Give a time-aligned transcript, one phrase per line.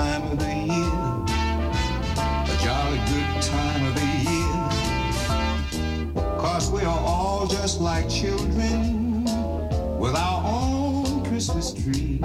[0.00, 1.00] time of the year,
[2.52, 4.56] a jolly good time of the year.
[6.38, 9.24] Cause we are all just like children
[9.98, 12.18] with our own Christmas tree.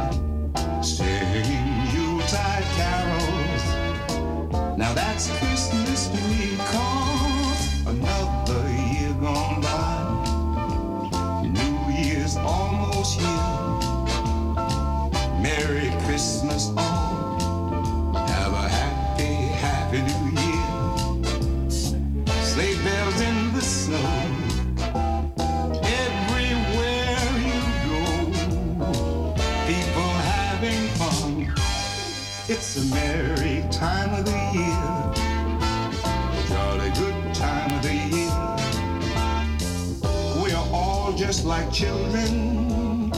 [41.45, 43.11] like children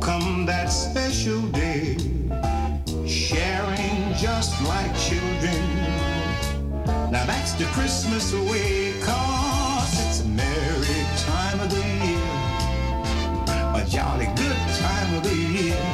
[0.00, 1.96] come that special day,
[3.06, 5.64] sharing just like children.
[7.10, 12.28] Now that's the Christmas way, cause it's a merry time of the year,
[13.80, 15.93] a jolly good time of the year.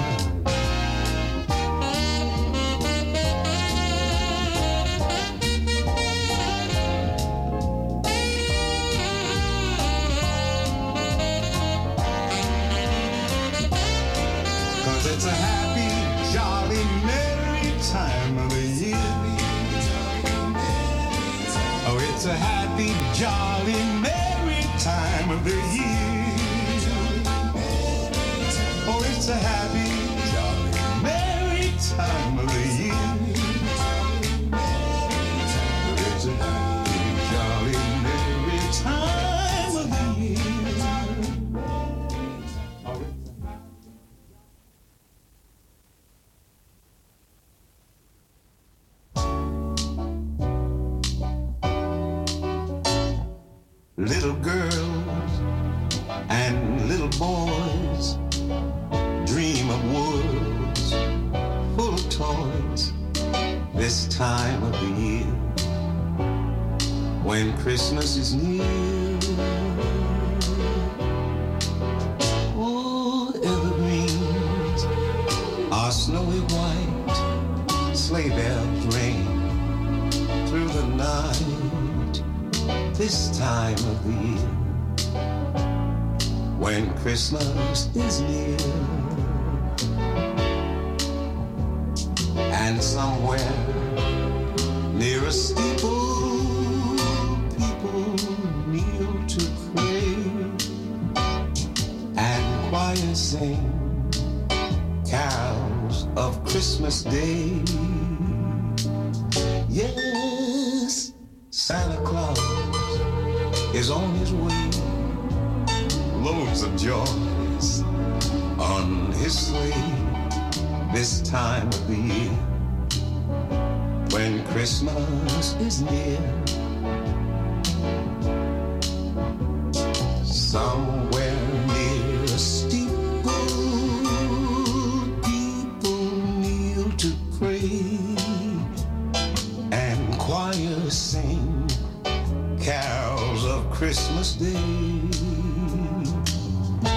[143.91, 144.55] Christmas Day.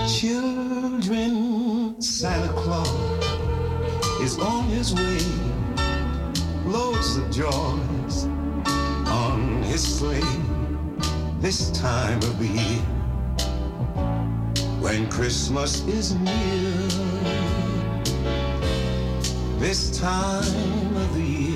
[0.08, 2.88] Children, Santa Claus
[4.22, 5.18] is on his way.
[6.68, 8.26] Loads of joys
[9.08, 10.22] on his sleigh
[11.42, 12.84] this time of the year.
[14.80, 16.88] When Christmas is near,
[19.58, 21.53] this time of the year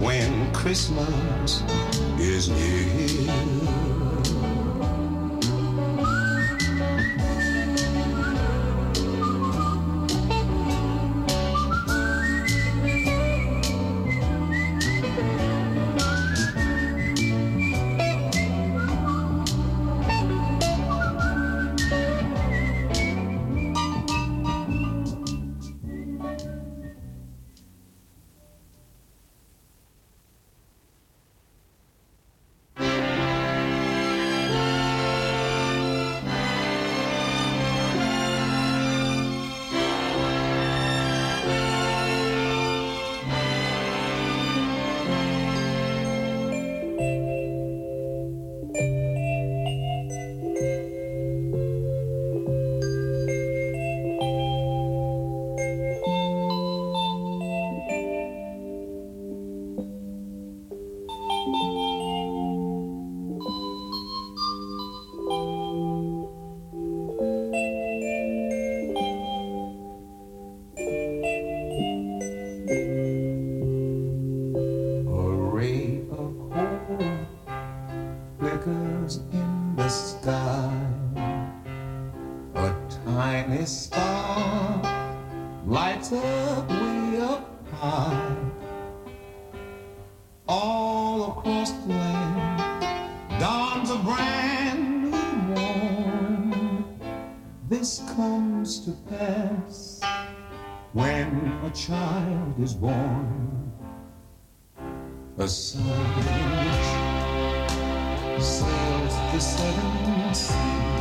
[0.00, 1.62] when Christmas
[2.18, 3.79] is near.
[82.60, 82.76] A
[83.06, 84.82] tiny star
[85.66, 88.36] lights up way up high?
[90.46, 96.84] All across the land dawns a brand new morn.
[97.66, 100.02] This comes to pass
[100.92, 103.72] when a child is born.
[105.38, 106.12] A sun
[108.38, 110.99] sails the seven seas.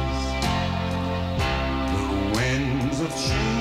[3.19, 3.59] Shoot.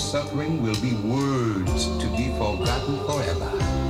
[0.00, 3.89] suffering will be words to be forgotten forever.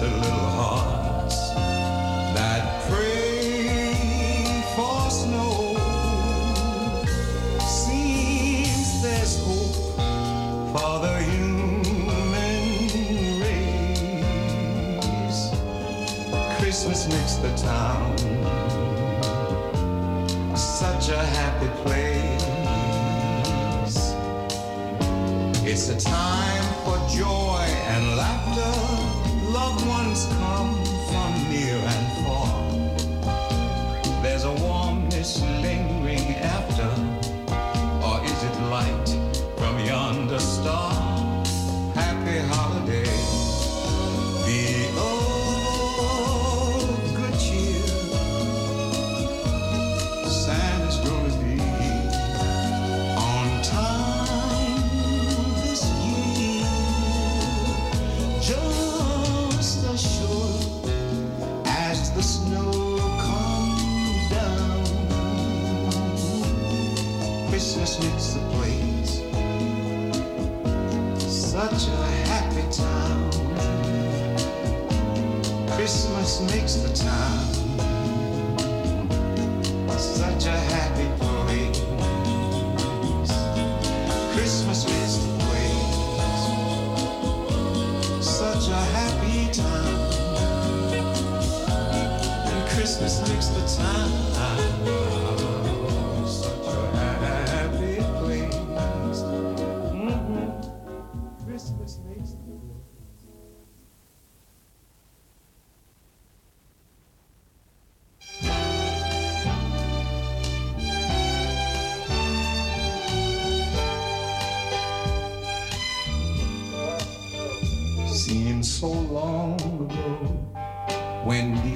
[0.00, 1.50] the little hearts
[2.34, 5.74] that pray for snow.
[7.58, 9.74] Seems there's hope
[10.72, 12.62] for the human
[13.42, 13.80] race.
[16.58, 18.16] Christmas makes the town
[20.56, 22.46] such a happy place.
[25.64, 29.07] It's a time for joy and laughter
[29.68, 32.17] loved ones come from near and far.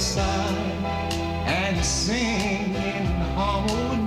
[0.00, 0.56] side
[1.46, 3.04] and sing in
[3.36, 3.99] harmony.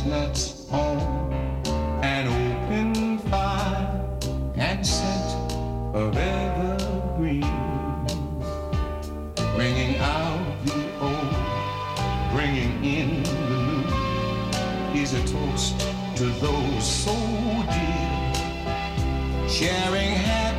[0.00, 0.98] chestnuts on
[2.02, 4.00] an open fire
[4.56, 5.52] and scent
[5.94, 7.42] of evergreen,
[9.54, 13.32] bringing out the old, bringing in the
[14.94, 15.00] new.
[15.00, 15.78] Is a toast
[16.16, 17.14] to those so
[17.70, 20.49] dear, sharing.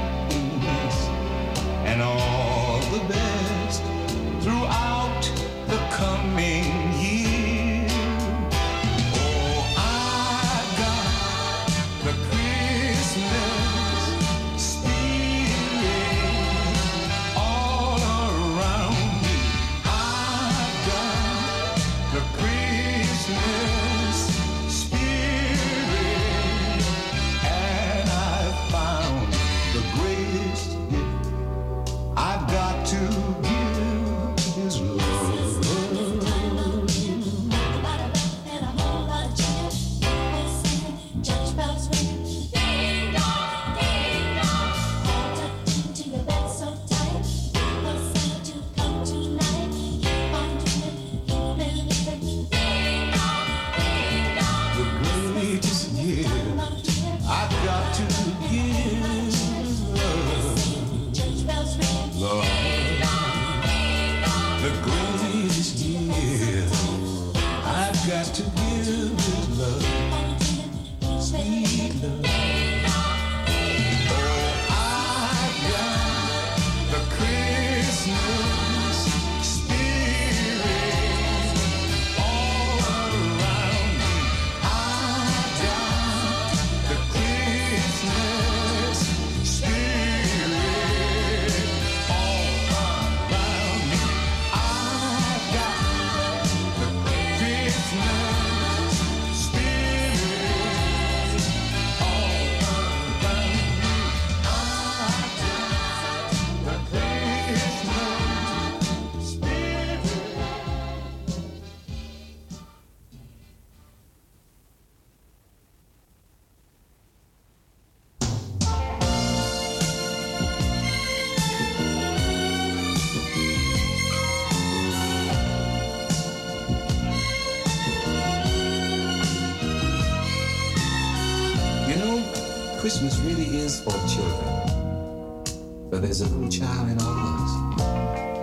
[136.02, 137.82] There's a little child in all of us.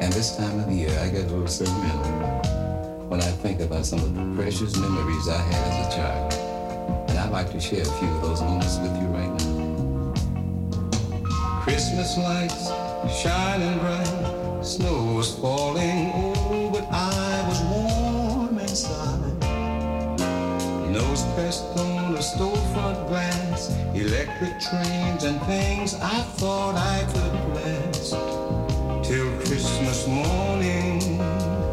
[0.01, 2.39] And this time of year, I get a little sentimental
[3.09, 6.33] when I think about some of the precious memories I had as a child.
[7.11, 10.15] And I'd like to share a few of those moments with you right now.
[11.65, 12.69] Christmas lights
[13.21, 16.28] shining bright, snow was falling,
[24.29, 28.11] electric trains and things I thought I could bless
[29.07, 31.19] till Christmas morning.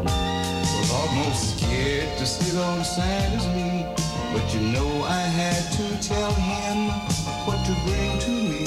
[0.06, 3.86] Was almost scared to sit on Santa's knee,
[4.32, 6.88] but you know I had to tell him
[7.46, 8.64] what to bring to me.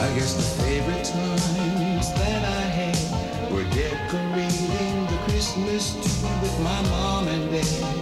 [0.00, 6.80] I guess the favorite times that I had were decorating the Christmas tree with my
[6.90, 7.93] mom and dad.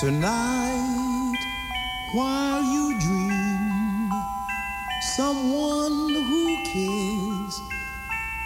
[0.00, 1.36] Tonight,
[2.14, 4.10] while you dream,
[5.14, 7.60] someone who cares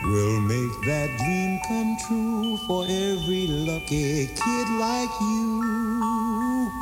[0.03, 6.73] will make that dream come true for every lucky kid like you.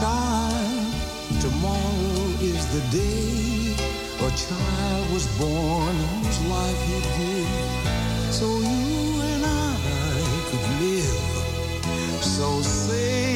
[0.00, 0.92] Child,
[1.40, 3.76] tomorrow is the day
[4.18, 9.76] a child was born whose life he gave so you and I
[10.50, 11.24] could live.
[12.20, 13.33] So say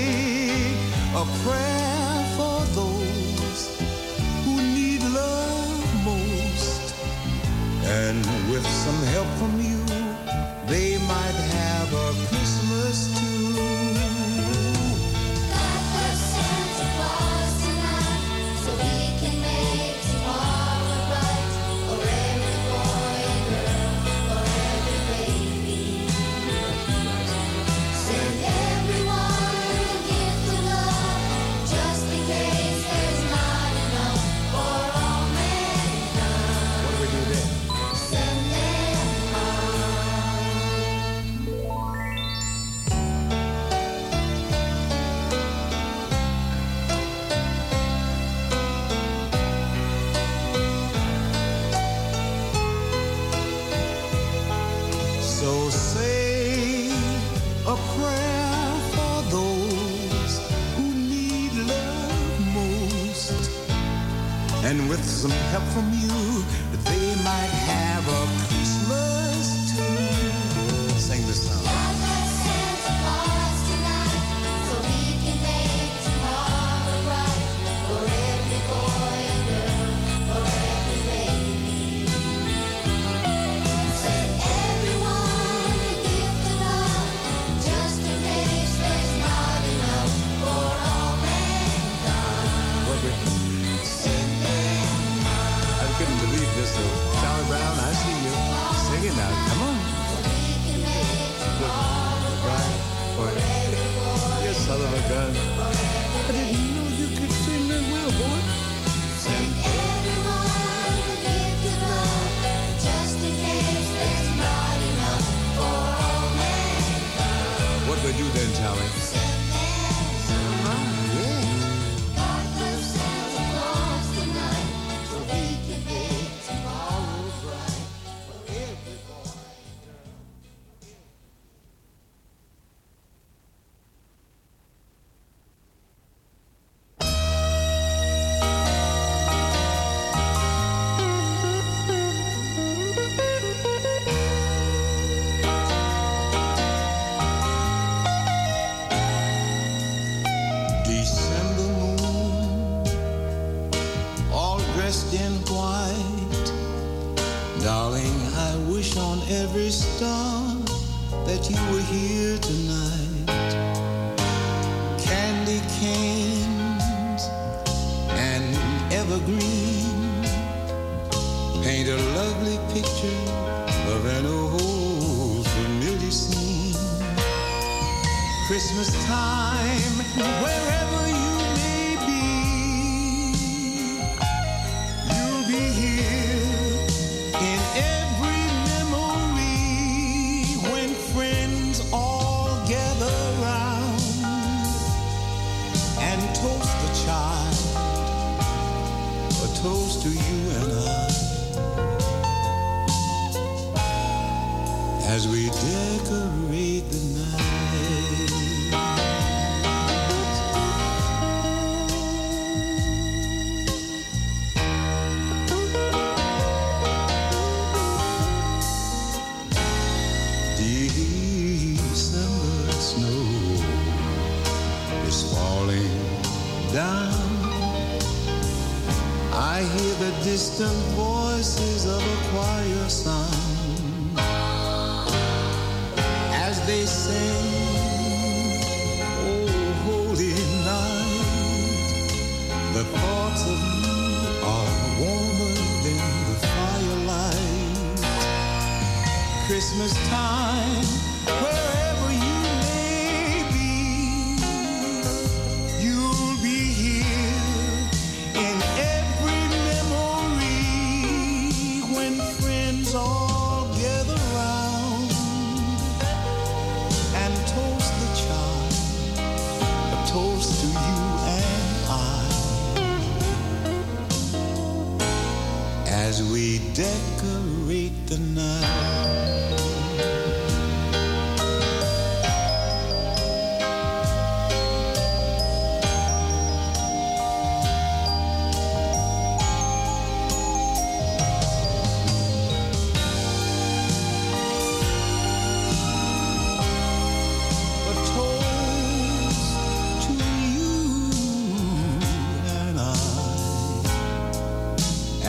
[1.15, 3.81] a prayer for those
[4.45, 6.95] who need love most.
[7.85, 8.19] And
[8.51, 9.81] with some help from you,
[10.67, 13.28] they might have a Christmas too.
[65.19, 66.18] some help from you.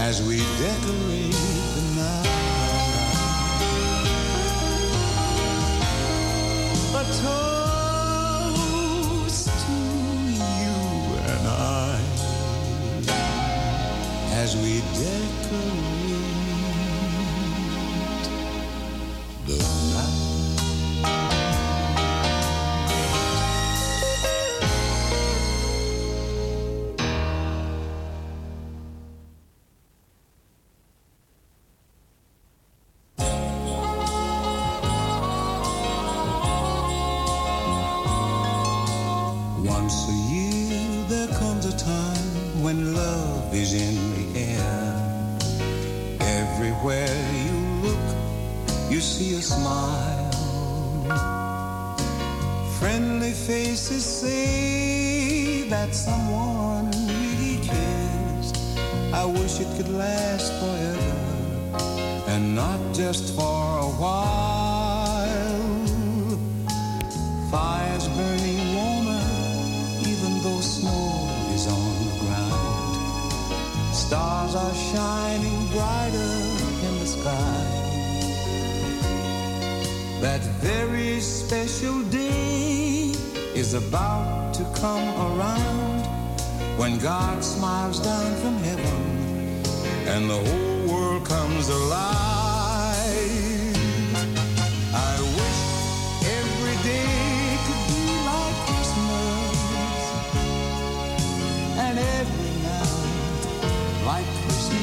[0.09, 1.48] as we decorate.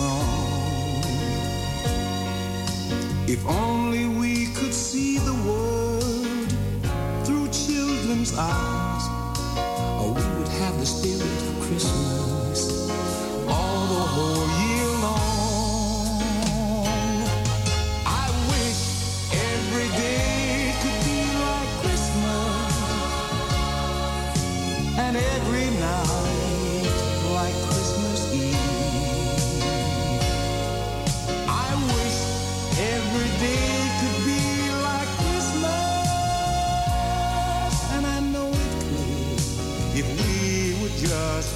[0.00, 1.02] song.
[3.28, 6.50] If only we could see the world
[7.24, 9.04] through children's eyes,
[10.00, 12.09] oh, we would have the spirit of Christmas.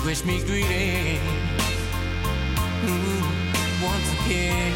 [0.00, 1.20] to wish me greetings,
[2.82, 4.72] hmm, once again.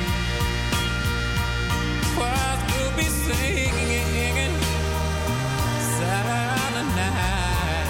[2.14, 4.53] Choirs will be singing.
[5.99, 7.89] Silent night.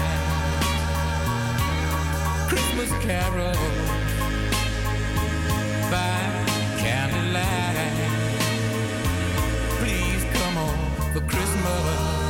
[2.49, 3.57] Christmas carols
[5.91, 6.19] by
[6.77, 8.11] candlelight.
[9.79, 10.77] Please come on
[11.13, 12.22] for Christmas.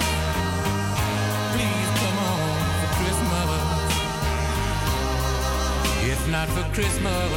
[6.34, 7.32] not for Christmas,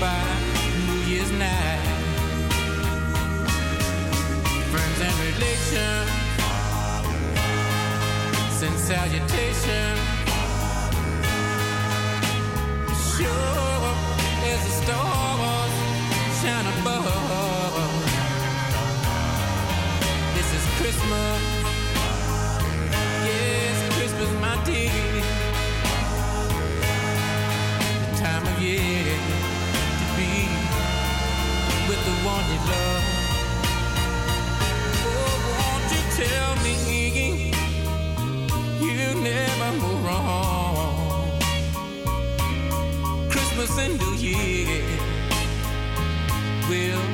[0.00, 0.20] by
[0.88, 1.78] New Year's night.
[4.72, 6.10] Friends and relations,
[8.58, 10.00] send salutations.
[13.14, 13.84] Sure
[14.50, 15.74] as the stars
[16.40, 17.14] shine above.
[20.34, 21.40] This is Christmas,
[23.24, 25.13] yes, Christmas, my dear.
[28.64, 29.18] yeah,
[30.00, 30.30] to be
[31.88, 33.04] with the one you love.
[35.06, 36.74] Oh, won't you tell me
[38.80, 41.40] you never go wrong?
[43.30, 44.84] Christmas and New Year
[46.68, 47.13] will.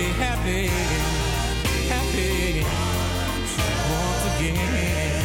[0.00, 0.66] happy, happy,
[1.88, 2.64] happy
[3.90, 5.19] once again.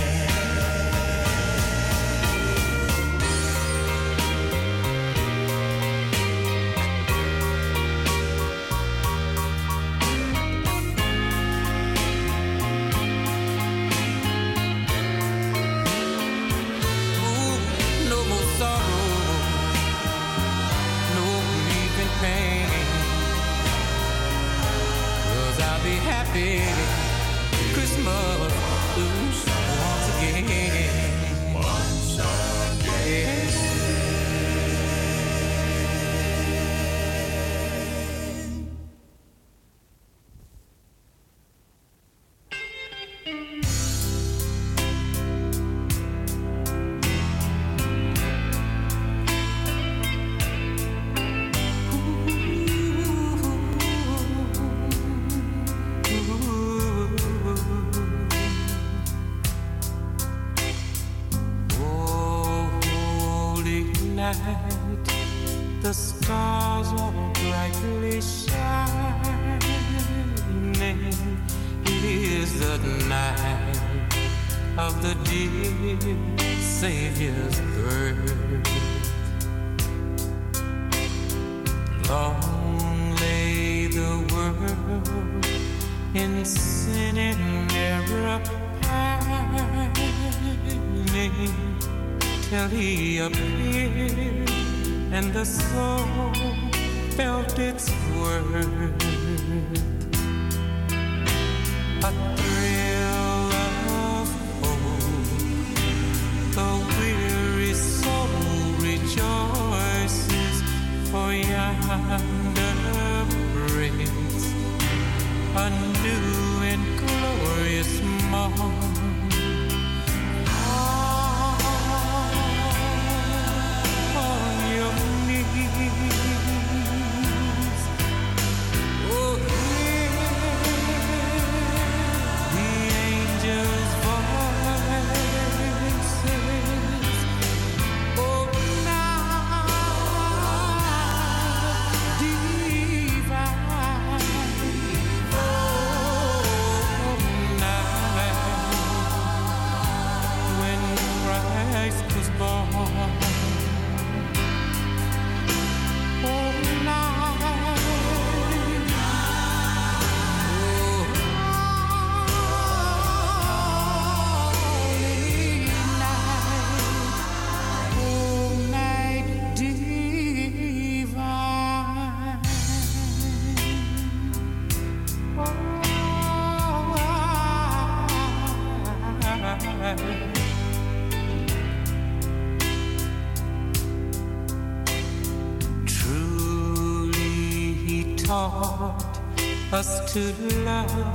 [190.15, 190.31] To
[190.63, 191.14] love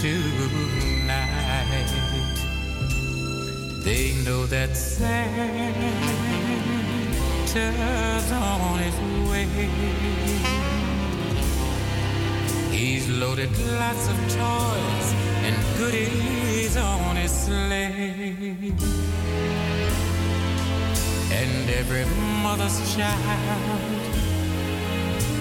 [0.00, 1.90] tonight.
[3.84, 5.52] They know that Santa's
[8.32, 8.96] on his
[9.30, 9.46] way.
[12.70, 15.08] He's loaded lots of toys
[15.44, 18.72] and goodies on his sleigh.
[21.40, 22.06] And every
[22.42, 23.80] mother's child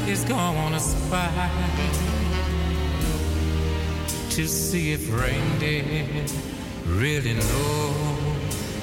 [0.07, 2.08] is gonna spy
[4.39, 5.83] to see if reindeer
[6.85, 7.93] really know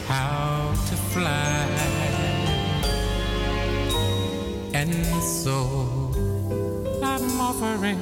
[0.06, 1.66] how to fly.
[4.74, 4.92] And
[5.22, 6.12] so
[7.02, 7.98] I'm offering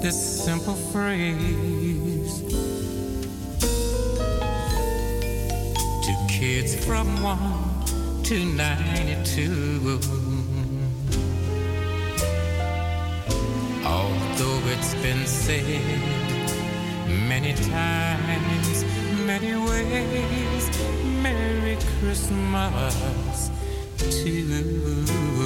[0.00, 2.40] this simple phrase
[6.06, 10.00] to kids from 1 to 92.
[13.84, 16.27] Although it's been said
[17.28, 18.84] many times,
[19.26, 20.64] many ways,
[21.22, 23.50] Merry Christmas
[23.98, 25.37] to you.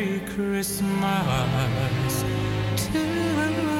[0.00, 0.84] Merry Christmas
[2.90, 3.79] to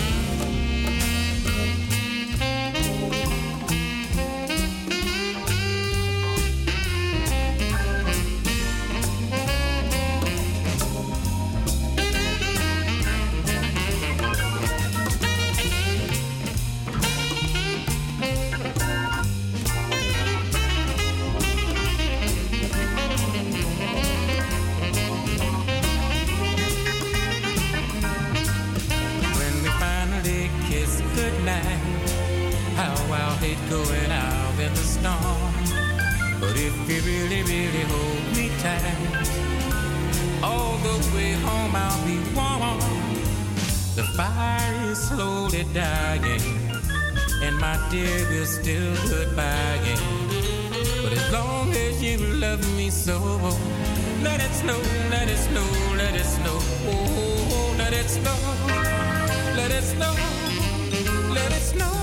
[45.73, 46.41] Dying,
[47.41, 49.99] and my dear, we're still goodbying.
[51.03, 53.19] But as long as you love me so,
[54.21, 55.65] let it snow, let it snow,
[55.97, 56.57] let it snow.
[56.87, 58.37] Oh, let it snow,
[59.55, 60.15] let it snow,
[61.33, 62.00] let it snow.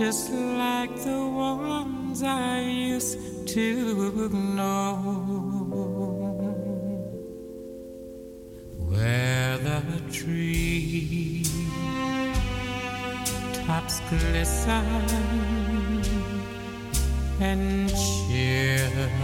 [0.00, 4.94] Just like the ones I used to know,
[8.88, 11.44] where the tree
[13.66, 14.86] tops glisten
[17.38, 19.18] and children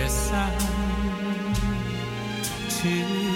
[0.00, 0.52] listen
[2.80, 3.27] to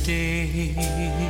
[0.05, 1.22] May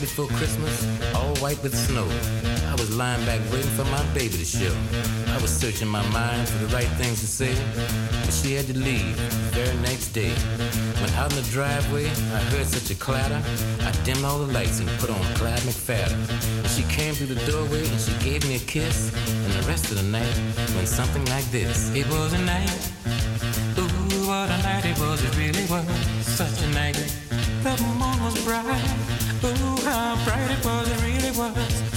[0.00, 2.06] before Christmas, all white with snow.
[2.68, 5.17] I was lying back waiting for my baby to show.
[5.38, 7.54] I was searching my mind for the right things to say,
[8.24, 10.34] but she had to leave the very next day.
[10.98, 13.40] When out in the driveway, I heard such a clatter.
[13.86, 16.18] I dimmed all the lights and put on Clyde McPhatter.
[16.58, 19.14] And she came through the doorway and she gave me a kiss.
[19.28, 20.34] And the rest of the night
[20.74, 21.94] went something like this.
[21.94, 22.74] It was a night
[23.78, 25.86] Ooh, what a night it was, it really was
[26.26, 26.98] such a night.
[27.62, 28.66] The moon was bright.
[29.44, 31.87] Ooh, how bright it was, it really was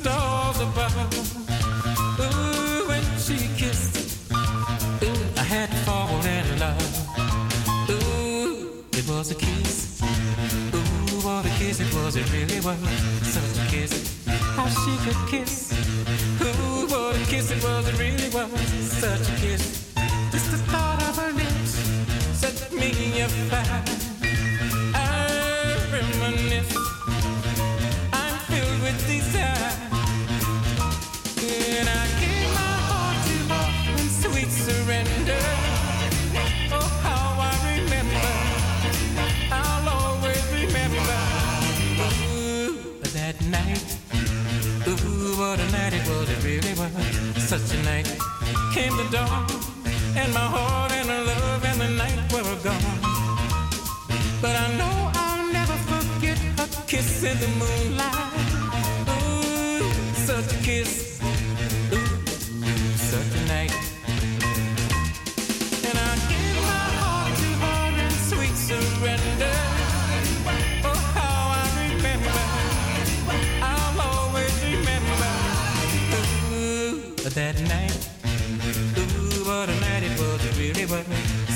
[0.00, 0.96] stars above.
[2.20, 6.90] Ooh, when she kissed, ooh, I had to fall in love.
[7.90, 10.00] Ooh, it was a kiss.
[10.74, 12.80] Ooh, what a kiss it was, it really was
[13.36, 13.92] such a kiss.
[14.56, 15.72] How she could kiss.
[16.40, 18.50] Ooh, what a kiss it was, it really was
[19.04, 19.92] such a kiss.
[20.32, 21.72] Just the thought of her lips
[22.40, 24.09] set me afire.
[47.50, 48.06] Such a night.
[48.72, 49.44] Came the dawn,
[50.14, 53.00] and my heart and the love and the night were gone.
[54.40, 58.50] But I know I'll never forget a kiss in the moonlight.
[59.10, 61.09] Ooh, such a kiss.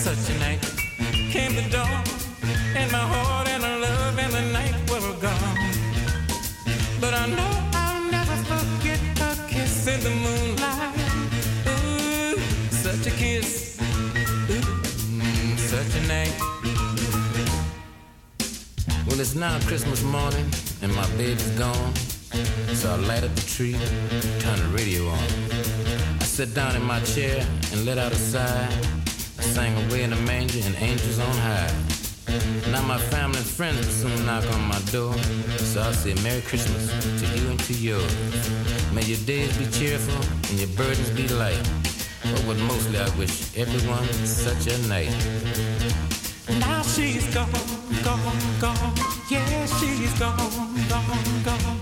[0.04, 0.60] such a night
[1.32, 2.04] came the dawn,
[2.76, 5.58] and my heart and my love and the night were gone.
[7.00, 10.94] But I know I'll never forget a kiss in the moonlight.
[11.72, 12.38] Ooh,
[12.84, 13.80] such a kiss.
[14.50, 16.36] Ooh, such a night.
[19.06, 20.46] Well, it's now Christmas morning,
[20.82, 21.94] and my baby's gone.
[22.74, 23.78] So I light up the tree,
[24.40, 25.28] turn the radio on.
[26.20, 28.93] I sit down in my chair and let out a sigh.
[29.54, 31.72] I sang away in the manger and angels on high.
[32.72, 35.14] Now my family and friends will soon knock on my door.
[35.58, 36.88] So I'll say Merry Christmas
[37.20, 38.12] to you and to yours.
[38.92, 41.62] May your days be cheerful and your burdens be light.
[42.24, 45.14] But what mostly I wish everyone such a night.
[46.58, 47.52] Now she's gone,
[48.02, 48.94] gone, gone.
[49.30, 50.50] Yeah, she's gone,
[50.88, 51.73] gone, gone.